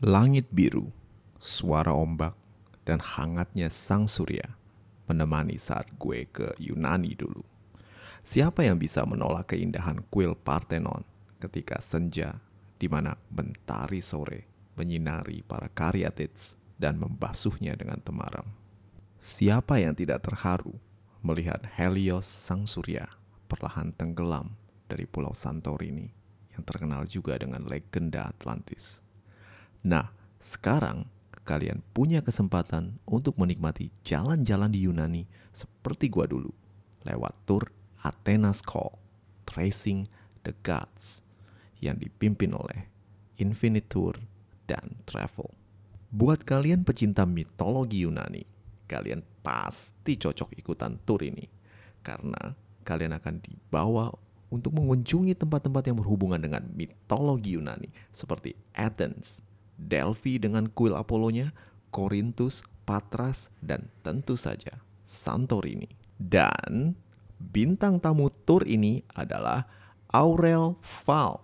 [0.00, 0.88] Langit biru,
[1.36, 2.32] suara ombak,
[2.88, 4.56] dan hangatnya sang surya
[5.04, 7.44] menemani saat gue ke Yunani dulu.
[8.24, 11.04] Siapa yang bisa menolak keindahan kuil Parthenon
[11.36, 12.40] ketika senja
[12.80, 18.48] di mana mentari sore menyinari para karyatids dan membasuhnya dengan temaram?
[19.20, 20.80] Siapa yang tidak terharu
[21.20, 23.04] melihat Helios sang surya
[23.52, 24.56] perlahan tenggelam
[24.88, 26.08] dari pulau Santorini
[26.56, 29.09] yang terkenal juga dengan legenda Atlantis?
[29.80, 31.08] Nah, sekarang
[31.48, 36.52] kalian punya kesempatan untuk menikmati jalan-jalan di Yunani seperti gua dulu,
[37.08, 37.72] lewat tur
[38.04, 38.92] Athena's Call,
[39.48, 40.04] Tracing
[40.44, 41.24] the Gods,
[41.80, 42.88] yang dipimpin oleh
[43.40, 44.20] Infinite Tour
[44.68, 45.48] dan Travel.
[46.12, 48.44] Buat kalian pecinta mitologi Yunani,
[48.84, 51.48] kalian pasti cocok ikutan tur ini,
[52.04, 52.52] karena
[52.84, 54.12] kalian akan dibawa
[54.52, 59.40] untuk mengunjungi tempat-tempat yang berhubungan dengan mitologi Yunani, seperti Athens,
[59.80, 61.56] Delphi dengan kuil Apollonya,
[61.88, 65.88] Korintus, Patras, dan tentu saja Santorini.
[66.20, 66.92] Dan
[67.40, 69.64] bintang tamu tour ini adalah
[70.12, 70.76] Aurel
[71.08, 71.40] Val.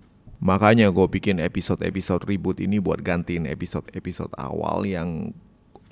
[0.44, 5.32] Makanya gue bikin episode-episode ribut ini buat gantiin episode-episode awal yang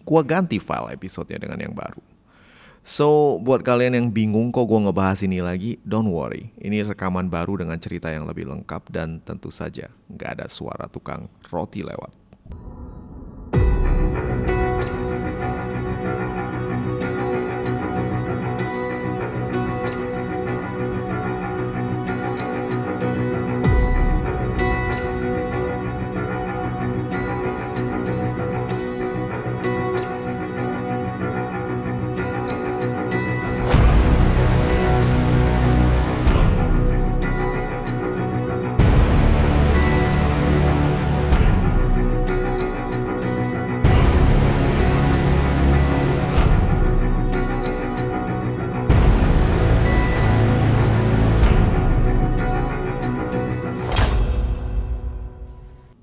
[0.02, 2.11] gue ganti file episodenya dengan yang baru.
[2.82, 6.50] So, buat kalian yang bingung kok gue ngebahas ini lagi, don't worry.
[6.58, 11.30] Ini rekaman baru dengan cerita yang lebih lengkap dan tentu saja nggak ada suara tukang
[11.46, 12.21] roti lewat.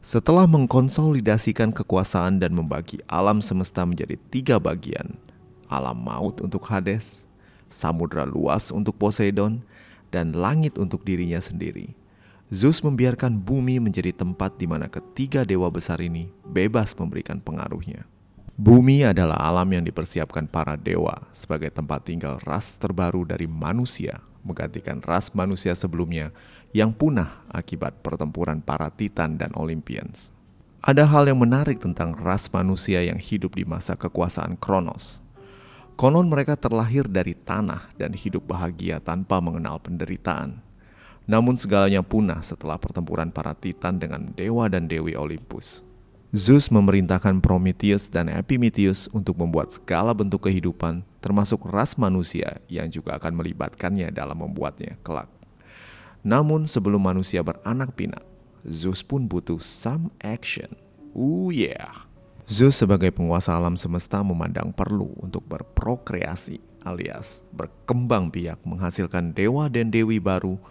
[0.09, 5.13] Setelah mengkonsolidasikan kekuasaan dan membagi alam semesta menjadi tiga bagian,
[5.69, 7.29] alam maut untuk Hades,
[7.69, 9.61] samudra luas untuk Poseidon,
[10.09, 11.93] dan langit untuk dirinya sendiri.
[12.49, 18.09] Zeus membiarkan bumi menjadi tempat di mana ketiga dewa besar ini bebas memberikan pengaruhnya.
[18.57, 25.03] Bumi adalah alam yang dipersiapkan para dewa sebagai tempat tinggal ras terbaru dari manusia, menggantikan
[25.03, 26.31] ras manusia sebelumnya
[26.71, 30.31] yang punah akibat pertempuran para titan dan Olympians.
[30.79, 35.19] Ada hal yang menarik tentang ras manusia yang hidup di masa kekuasaan Kronos.
[35.99, 40.63] Konon mereka terlahir dari tanah dan hidup bahagia tanpa mengenal penderitaan.
[41.27, 45.88] Namun segalanya punah setelah pertempuran para titan dengan dewa dan dewi Olympus.
[46.29, 53.17] Zeus memerintahkan Prometheus dan Epimetheus untuk membuat segala bentuk kehidupan, termasuk ras manusia yang juga
[53.17, 55.25] akan melibatkannya dalam membuatnya kelak.
[56.21, 58.21] Namun sebelum manusia beranak pinak,
[58.61, 60.69] Zeus pun butuh some action.
[61.17, 62.05] Oh yeah.
[62.45, 69.89] Zeus sebagai penguasa alam semesta memandang perlu untuk berprokreasi alias berkembang biak menghasilkan dewa dan
[69.89, 70.61] dewi baru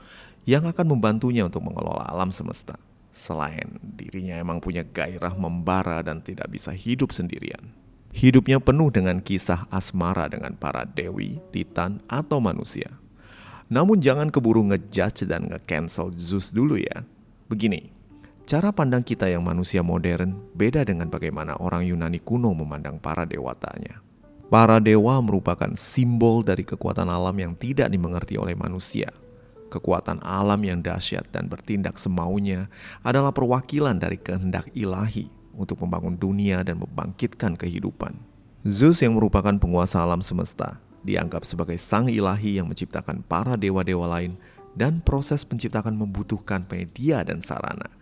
[0.46, 2.78] yang akan membantunya untuk mengelola alam semesta.
[3.18, 7.74] Selain dirinya emang punya gairah membara dan tidak bisa hidup sendirian.
[8.14, 12.94] Hidupnya penuh dengan kisah asmara dengan para dewi, titan, atau manusia.
[13.66, 17.02] Namun jangan keburu ngejudge dan nge-cancel Zeus dulu ya.
[17.50, 17.90] Begini,
[18.46, 23.98] cara pandang kita yang manusia modern beda dengan bagaimana orang Yunani kuno memandang para dewatanya.
[24.46, 29.10] Para dewa merupakan simbol dari kekuatan alam yang tidak dimengerti oleh manusia.
[29.68, 32.72] Kekuatan alam yang dahsyat dan bertindak semaunya
[33.04, 38.16] adalah perwakilan dari kehendak ilahi untuk membangun dunia dan membangkitkan kehidupan.
[38.64, 44.40] Zeus yang merupakan penguasa alam semesta dianggap sebagai sang ilahi yang menciptakan para dewa-dewa lain
[44.72, 47.92] dan proses penciptakan membutuhkan media dan sarana.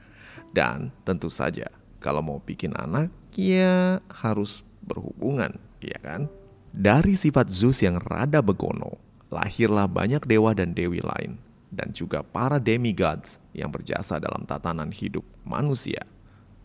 [0.54, 1.68] Dan tentu saja
[1.98, 6.30] kalau mau bikin anak ya harus berhubungan ya kan?
[6.76, 9.00] Dari sifat Zeus yang rada begono,
[9.32, 11.40] lahirlah banyak dewa dan dewi lain,
[11.76, 16.00] dan juga para demigods yang berjasa dalam tatanan hidup manusia.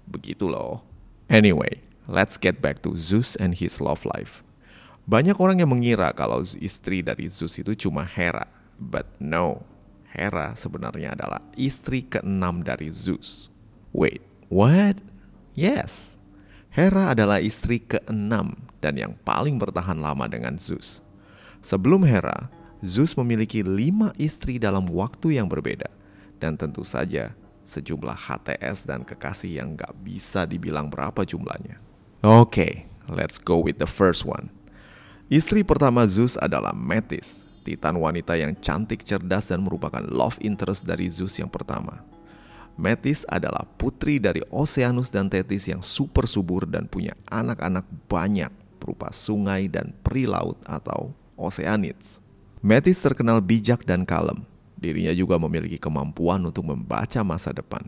[0.08, 0.88] Begitu loh.
[1.28, 4.40] Anyway, let's get back to Zeus and his love life.
[5.04, 8.48] Banyak orang yang mengira kalau istri dari Zeus itu cuma Hera,
[8.80, 9.68] but no.
[10.12, 13.48] Hera sebenarnya adalah istri keenam dari Zeus.
[13.96, 15.00] Wait, what?
[15.56, 16.19] Yes,
[16.72, 21.04] Hera adalah istri keenam dan yang paling bertahan lama dengan Zeus.
[21.60, 22.48] Sebelum Hera,
[22.81, 25.89] Zeus memiliki lima istri dalam waktu yang berbeda,
[26.42, 31.78] dan tentu saja sejumlah HTS dan kekasih yang gak bisa dibilang berapa jumlahnya.
[32.25, 32.74] Oke, okay,
[33.06, 34.50] let's go with the first one.
[35.30, 41.07] Istri pertama Zeus adalah Metis, titan wanita yang cantik, cerdas, dan merupakan love interest dari
[41.07, 42.01] Zeus yang pertama.
[42.81, 48.50] Metis adalah putri dari Oceanus dan Thetis yang super subur dan punya anak-anak banyak
[48.81, 52.18] berupa sungai dan peri laut atau oceanids.
[52.62, 54.46] Metis terkenal bijak dan kalem.
[54.78, 57.81] Dirinya juga memiliki kemampuan untuk membaca masa depan.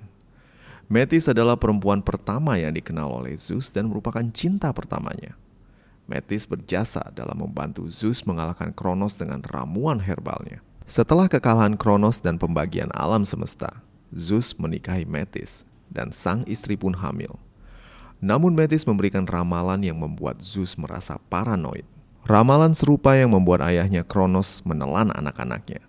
[0.90, 5.38] Metis adalah perempuan pertama yang dikenal oleh Zeus dan merupakan cinta pertamanya.
[6.10, 10.66] Metis berjasa dalam membantu Zeus mengalahkan Kronos dengan ramuan herbalnya.
[10.90, 13.78] Setelah kekalahan Kronos dan pembagian alam semesta,
[14.10, 17.38] Zeus menikahi Metis dan sang istri pun hamil.
[18.18, 21.86] Namun Metis memberikan ramalan yang membuat Zeus merasa paranoid.
[22.24, 25.84] Ramalan serupa yang membuat ayahnya Kronos menelan anak-anaknya.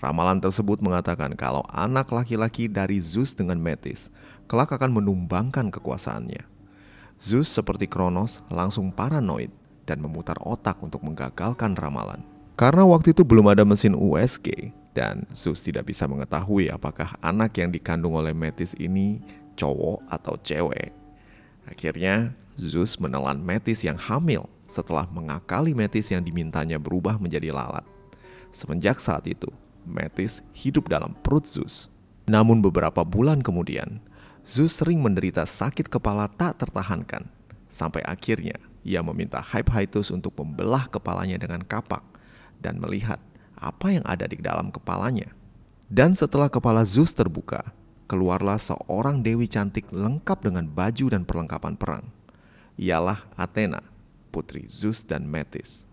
[0.00, 4.08] Ramalan tersebut mengatakan kalau anak laki-laki dari Zeus dengan Metis
[4.48, 6.40] kelak akan menumbangkan kekuasaannya.
[7.20, 9.52] Zeus seperti Kronos langsung paranoid
[9.84, 12.24] dan memutar otak untuk menggagalkan ramalan.
[12.56, 17.68] Karena waktu itu belum ada mesin USG dan Zeus tidak bisa mengetahui apakah anak yang
[17.68, 19.20] dikandung oleh Metis ini
[19.52, 20.96] cowok atau cewek.
[21.68, 27.84] Akhirnya, Zeus menelan Metis yang hamil setelah mengakali Metis yang dimintanya berubah menjadi lalat.
[28.54, 29.50] Semenjak saat itu,
[29.84, 31.92] Metis hidup dalam perut Zeus.
[32.24, 34.00] Namun beberapa bulan kemudian,
[34.44, 37.28] Zeus sering menderita sakit kepala tak tertahankan.
[37.68, 42.04] Sampai akhirnya, ia meminta Hephaestus untuk membelah kepalanya dengan kapak
[42.60, 43.20] dan melihat
[43.56, 45.32] apa yang ada di dalam kepalanya.
[45.88, 47.72] Dan setelah kepala Zeus terbuka,
[48.08, 52.04] keluarlah seorang dewi cantik lengkap dengan baju dan perlengkapan perang.
[52.76, 53.80] Ialah Athena,
[54.34, 55.86] putri Zeus dan Metis.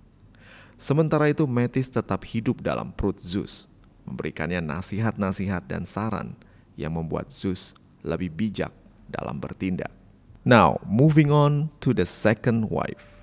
[0.81, 3.69] Sementara itu Metis tetap hidup dalam perut Zeus,
[4.09, 6.33] memberikannya nasihat-nasihat dan saran
[6.73, 8.73] yang membuat Zeus lebih bijak
[9.05, 9.93] dalam bertindak.
[10.41, 13.21] Now, moving on to the second wife.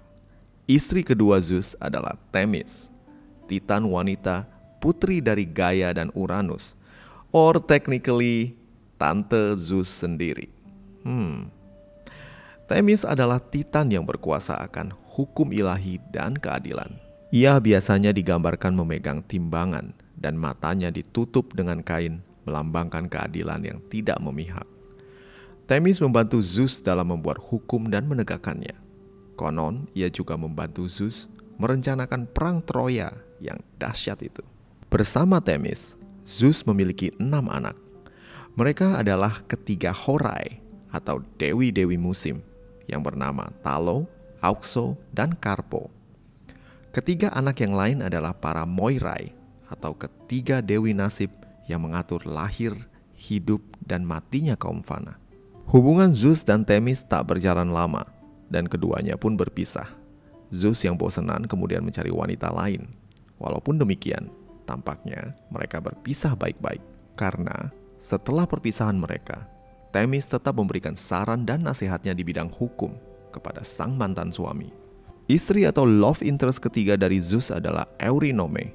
[0.70, 2.94] Istri kedua Zeus adalah Themis,
[3.50, 4.46] titan wanita
[4.78, 6.78] putri dari Gaia dan Uranus,
[7.34, 8.54] or technically
[9.02, 10.46] Tante Zeus sendiri.
[11.02, 11.50] Hmm.
[12.70, 16.94] Themis adalah titan yang berkuasa akan hukum ilahi dan keadilan.
[17.34, 24.64] Ia biasanya digambarkan memegang timbangan dan matanya ditutup dengan kain melambangkan keadilan yang tidak memihak.
[25.66, 28.72] Themis membantu Zeus dalam membuat hukum dan menegakkannya.
[29.36, 31.28] Konon, ia juga membantu Zeus
[31.60, 34.40] merencanakan perang Troya yang dahsyat itu.
[34.88, 37.76] Bersama Themis, Zeus memiliki enam anak,
[38.56, 42.40] mereka adalah ketiga Horai atau dewi-dewi musim
[42.88, 44.08] yang bernama Talo,
[44.38, 45.90] Auxo, dan Karpo.
[46.94, 49.34] Ketiga anak yang lain adalah para Moirai
[49.68, 51.30] atau ketiga dewi nasib
[51.68, 52.74] yang mengatur lahir,
[53.14, 55.20] hidup, dan matinya kaum fana.
[55.68, 58.08] Hubungan Zeus dan Themis tak berjalan lama
[58.48, 59.86] dan keduanya pun berpisah.
[60.48, 62.88] Zeus yang bosenan kemudian mencari wanita lain.
[63.36, 64.32] Walaupun demikian,
[64.64, 66.80] tampaknya mereka berpisah baik-baik
[67.20, 67.68] karena
[68.00, 69.44] setelah perpisahan mereka,
[69.92, 74.72] Themis tetap memberikan saran dan nasihatnya di bidang hukum kepada sang mantan suami.
[75.28, 78.72] Istri atau love interest ketiga dari Zeus adalah Eurynome.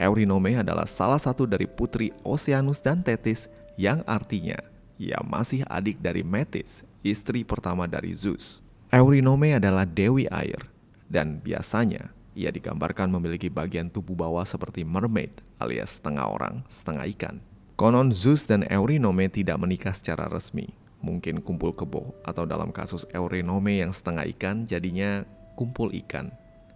[0.00, 4.56] Eurynome adalah salah satu dari putri Oceanus dan Thetis yang artinya
[5.00, 8.60] ia masih adik dari Metis, istri pertama dari Zeus.
[8.92, 10.60] Eurynome adalah dewi air
[11.08, 17.36] dan biasanya Ia digambarkan memiliki bagian tubuh bawah seperti mermaid alias setengah orang, setengah ikan.
[17.74, 20.70] Konon Zeus dan Eurynome tidak menikah secara resmi.
[21.00, 25.24] Mungkin kumpul kebo atau dalam kasus Eurynome yang setengah ikan jadinya
[25.56, 26.32] kumpul ikan.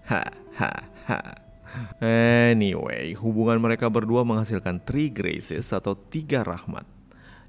[0.09, 0.25] Ha
[0.57, 0.73] ha
[1.09, 1.21] ha.
[2.00, 6.87] Anyway, hubungan mereka berdua menghasilkan three graces atau tiga rahmat,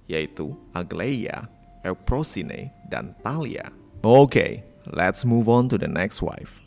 [0.09, 1.45] yaitu Aglaia,
[1.85, 3.69] Euprosine, dan Thalia.
[4.01, 4.51] Oke, okay,
[4.89, 6.65] let's move on to the next wife.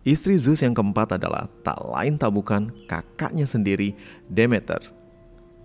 [0.00, 3.92] Istri Zeus yang keempat adalah tak lain tak bukan kakaknya sendiri,
[4.30, 4.80] Demeter.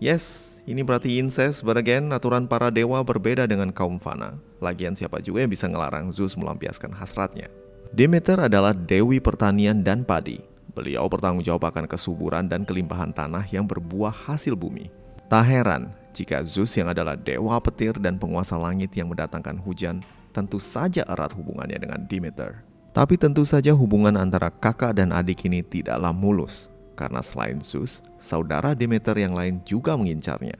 [0.03, 4.37] Yes, ini berarti incest, but again, aturan para dewa berbeda dengan kaum fana.
[4.57, 7.47] Lagian siapa juga yang bisa ngelarang Zeus melampiaskan hasratnya.
[7.93, 10.41] Demeter adalah dewi pertanian dan padi,
[10.75, 14.91] Beliau bertanggung jawab akan kesuburan dan kelimpahan tanah yang berbuah hasil bumi.
[15.31, 20.03] Tak heran jika Zeus yang adalah dewa petir dan penguasa langit yang mendatangkan hujan
[20.35, 22.59] tentu saja erat hubungannya dengan Demeter.
[22.91, 28.71] Tapi tentu saja hubungan antara kakak dan adik ini tidaklah mulus, karena selain Zeus, saudara
[28.71, 30.55] Demeter yang lain juga mengincarnya.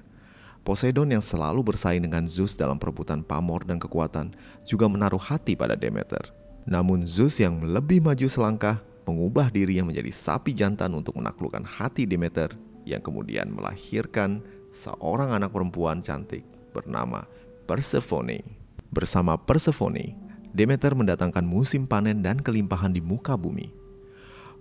[0.65, 4.33] Poseidon yang selalu bersaing dengan Zeus dalam perebutan pamor dan kekuatan
[4.65, 6.21] juga menaruh hati pada Demeter.
[6.65, 12.49] Namun Zeus yang lebih maju selangkah mengubah dirinya menjadi sapi jantan untuk menaklukkan hati Demeter
[12.83, 14.41] yang kemudian melahirkan
[14.73, 16.41] seorang anak perempuan cantik
[16.73, 17.29] bernama
[17.69, 18.41] Persephone.
[18.89, 20.17] Bersama Persephone,
[20.49, 23.84] Demeter mendatangkan musim panen dan kelimpahan di muka bumi.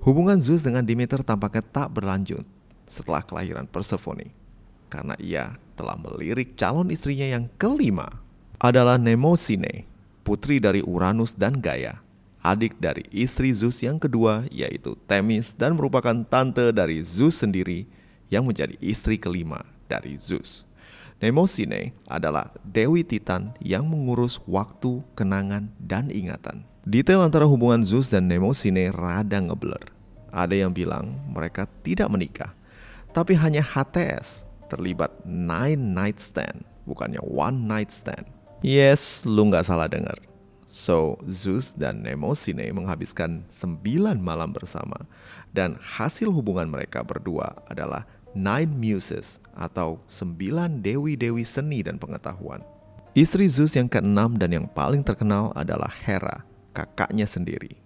[0.05, 2.45] Hubungan Zeus dengan Demeter tampaknya tak berlanjut
[2.85, 4.37] setelah kelahiran Persephone,
[4.93, 8.21] karena ia telah melirik calon istrinya yang kelima
[8.61, 9.89] adalah Nemosine,
[10.21, 12.05] putri dari Uranus dan Gaia
[12.45, 17.89] adik dari istri Zeus yang kedua yaitu Themis dan merupakan tante dari Zeus sendiri
[18.29, 20.69] yang menjadi istri kelima dari Zeus.
[21.25, 26.69] Nemosine adalah Dewi Titan yang mengurus waktu, kenangan, dan ingatan.
[26.85, 29.94] Detail antara hubungan Zeus dan Nemosine rada ngeblur.
[30.35, 32.51] Ada yang bilang mereka tidak menikah,
[33.15, 38.27] tapi hanya HTS terlibat nine night stand, bukannya one night stand.
[38.59, 40.19] Yes, lu nggak salah dengar.
[40.67, 45.07] So, Zeus dan Nemosine menghabiskan sembilan malam bersama
[45.55, 48.03] dan hasil hubungan mereka berdua adalah
[48.35, 52.59] Nine Muses atau sembilan dewi-dewi seni dan pengetahuan.
[53.15, 56.43] Istri Zeus yang keenam dan yang paling terkenal adalah Hera,
[56.75, 57.84] kakaknya sendiri.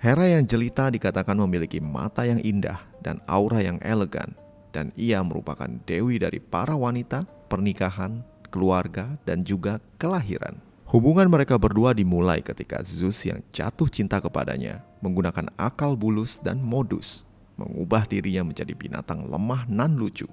[0.00, 4.32] Hera yang jelita dikatakan memiliki mata yang indah dan aura yang elegan,
[4.72, 10.56] dan ia merupakan dewi dari para wanita, pernikahan, keluarga, dan juga kelahiran.
[10.88, 17.28] Hubungan mereka berdua dimulai ketika Zeus yang jatuh cinta kepadanya menggunakan akal bulus dan modus,
[17.60, 20.32] mengubah dirinya menjadi binatang lemah nan lucu.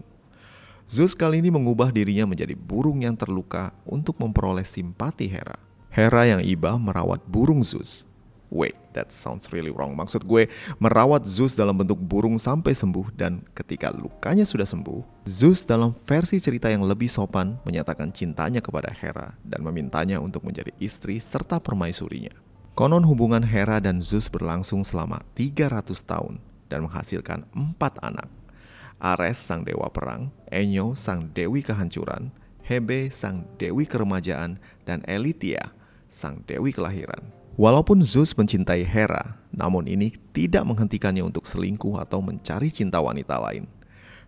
[0.88, 5.60] Zeus kali ini mengubah dirinya menjadi burung yang terluka untuk memperoleh simpati Hera.
[5.92, 8.07] Hera yang iba merawat burung Zeus
[8.48, 9.92] Wait, that sounds really wrong.
[9.92, 10.48] Maksud gue,
[10.80, 16.40] merawat Zeus dalam bentuk burung sampai sembuh dan ketika lukanya sudah sembuh, Zeus dalam versi
[16.40, 22.32] cerita yang lebih sopan menyatakan cintanya kepada Hera dan memintanya untuk menjadi istri serta permaisurinya.
[22.78, 26.40] Konon hubungan Hera dan Zeus berlangsung selama 300 tahun
[26.72, 28.32] dan menghasilkan empat anak.
[28.98, 32.32] Ares sang dewa perang, Enyo sang dewi kehancuran,
[32.64, 35.76] Hebe sang dewi keremajaan, dan Elitia
[36.10, 37.37] sang dewi kelahiran.
[37.58, 43.66] Walaupun Zeus mencintai Hera, namun ini tidak menghentikannya untuk selingkuh atau mencari cinta wanita lain.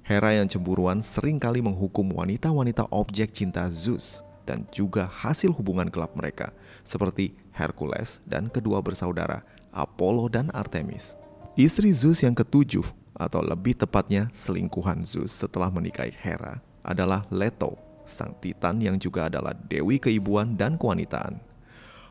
[0.01, 6.17] Hera yang cemburuan sering kali menghukum wanita-wanita objek cinta Zeus dan juga hasil hubungan gelap
[6.17, 6.49] mereka,
[6.81, 11.13] seperti Hercules dan kedua bersaudara Apollo dan Artemis.
[11.53, 17.77] Istri Zeus yang ketujuh, atau lebih tepatnya selingkuhan Zeus setelah menikahi Hera, adalah Leto,
[18.09, 21.48] sang titan yang juga adalah dewi keibuan dan kewanitaan.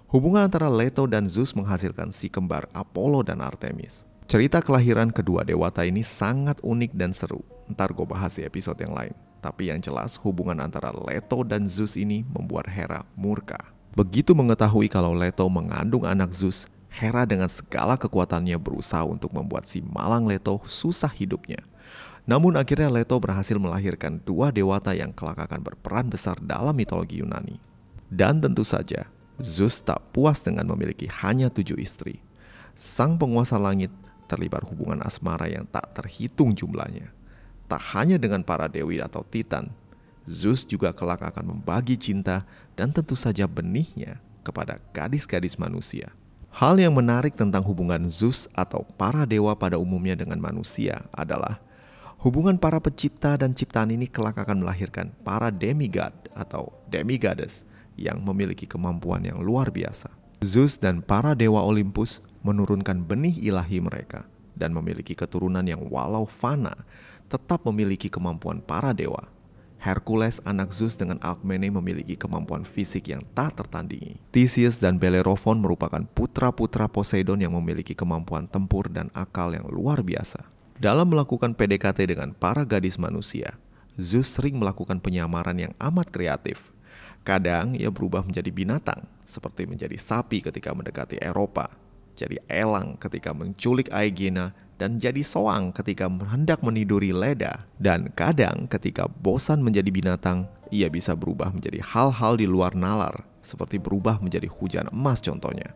[0.09, 4.09] Hubungan antara Leto dan Zeus menghasilkan si kembar Apollo dan Artemis.
[4.25, 7.45] Cerita kelahiran kedua dewata ini sangat unik dan seru.
[7.69, 9.13] Ntar gue bahas di episode yang lain.
[9.45, 13.61] Tapi yang jelas hubungan antara Leto dan Zeus ini membuat Hera murka.
[13.93, 19.85] Begitu mengetahui kalau Leto mengandung anak Zeus, Hera dengan segala kekuatannya berusaha untuk membuat si
[19.85, 21.61] malang Leto susah hidupnya.
[22.25, 27.61] Namun akhirnya Leto berhasil melahirkan dua dewata yang kelak akan berperan besar dalam mitologi Yunani.
[28.09, 29.05] Dan tentu saja,
[29.39, 32.19] Zeus tak puas dengan memiliki hanya tujuh istri.
[32.75, 33.91] Sang penguasa langit
[34.27, 37.15] terlibat hubungan asmara yang tak terhitung jumlahnya.
[37.71, 39.71] Tak hanya dengan para dewi atau titan,
[40.29, 42.45] Zeus juga kelak akan membagi cinta
[42.77, 46.13] dan tentu saja benihnya kepada gadis-gadis manusia.
[46.53, 51.63] Hal yang menarik tentang hubungan Zeus atau para dewa pada umumnya dengan manusia adalah
[52.19, 57.63] hubungan para pencipta dan ciptaan ini kelak akan melahirkan para demigod atau demigoddess
[57.99, 60.09] yang memiliki kemampuan yang luar biasa.
[60.39, 64.23] Zeus dan para dewa Olympus menurunkan benih ilahi mereka
[64.55, 66.87] dan memiliki keturunan yang walau fana,
[67.27, 69.27] tetap memiliki kemampuan para dewa.
[69.79, 74.19] Hercules anak Zeus dengan Alkmene memiliki kemampuan fisik yang tak tertandingi.
[74.35, 80.43] Theseus dan Bellerophon merupakan putra-putra Poseidon yang memiliki kemampuan tempur dan akal yang luar biasa.
[80.83, 83.55] Dalam melakukan PDKT dengan para gadis manusia,
[83.95, 86.75] Zeus sering melakukan penyamaran yang amat kreatif.
[87.27, 91.69] Kadang ia berubah menjadi binatang, seperti menjadi sapi ketika mendekati Eropa,
[92.19, 97.67] jadi elang ketika menculik Aegina, dan jadi soang ketika hendak meniduri Leda.
[97.79, 103.79] Dan kadang ketika bosan menjadi binatang, ia bisa berubah menjadi hal-hal di luar nalar, seperti
[103.83, 105.75] berubah menjadi hujan emas contohnya.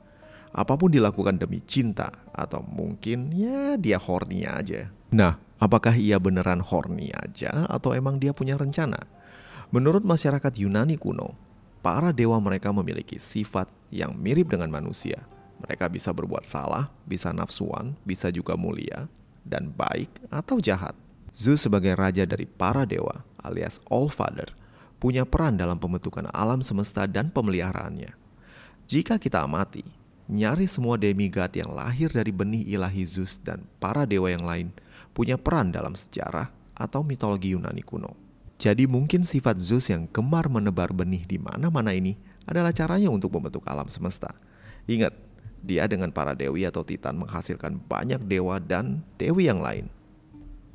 [0.53, 4.93] Apa pun dilakukan demi cinta, atau mungkin ya dia horny aja.
[5.09, 9.01] Nah, apakah ia beneran horny aja, atau emang dia punya rencana?
[9.73, 11.33] Menurut masyarakat Yunani kuno,
[11.81, 15.25] para dewa mereka memiliki sifat yang mirip dengan manusia–
[15.63, 19.07] mereka bisa berbuat salah, bisa nafsuan, bisa juga mulia,
[19.47, 20.99] dan baik atau jahat.
[21.33, 24.53] Zeus sebagai raja dari para dewa alias All Father
[24.99, 28.13] punya peran dalam pembentukan alam semesta dan pemeliharaannya.
[28.91, 29.87] Jika kita amati,
[30.29, 34.69] nyaris semua demigod yang lahir dari benih ilahi Zeus dan para dewa yang lain
[35.15, 38.32] punya peran dalam sejarah atau mitologi Yunani kuno.
[38.63, 42.15] Jadi mungkin sifat Zeus yang gemar menebar benih di mana-mana ini
[42.47, 44.39] adalah caranya untuk membentuk alam semesta.
[44.87, 45.19] Ingat,
[45.67, 49.91] dia dengan para dewi atau titan menghasilkan banyak dewa dan dewi yang lain.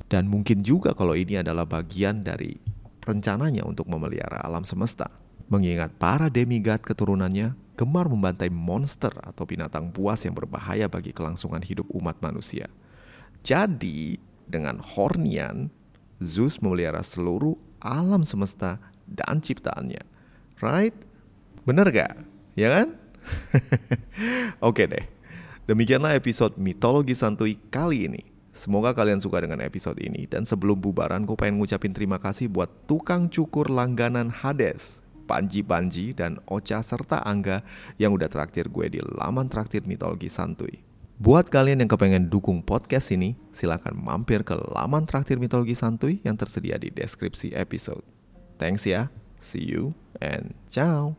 [0.04, 2.60] Dan mungkin juga kalau ini adalah bagian dari
[3.08, 5.08] rencananya untuk memelihara alam semesta.
[5.48, 11.88] Mengingat para demigod keturunannya gemar membantai monster atau binatang buas yang berbahaya bagi kelangsungan hidup
[11.96, 12.68] umat manusia.
[13.40, 15.72] Jadi, dengan Hornian,
[16.20, 20.02] Zeus memelihara seluruh alam semesta dan ciptaannya.
[20.58, 20.94] Right?
[21.64, 22.18] Bener gak?
[22.58, 22.88] Ya kan?
[24.68, 25.06] Oke deh.
[25.68, 28.22] Demikianlah episode mitologi santuy kali ini.
[28.56, 32.66] Semoga kalian suka dengan episode ini dan sebelum bubaran gue pengen ngucapin terima kasih buat
[32.90, 34.98] tukang cukur langganan Hades,
[35.30, 37.62] Panji Panji dan Ocha serta Angga
[38.02, 40.87] yang udah traktir gue di laman traktir mitologi santuy.
[41.18, 46.38] Buat kalian yang kepengen dukung podcast ini, silahkan mampir ke laman traktir mitologi santuy yang
[46.38, 48.06] tersedia di deskripsi episode.
[48.54, 49.10] Thanks ya,
[49.42, 51.18] see you and ciao.